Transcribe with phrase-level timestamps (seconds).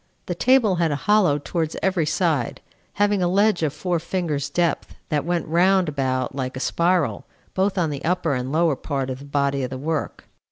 [0.25, 2.59] The table had a hollow towards every side,
[2.93, 7.77] having a ledge of four fingers' depth, that went round about like a spiral, both
[7.77, 10.27] on the upper and lower part of the body of the work.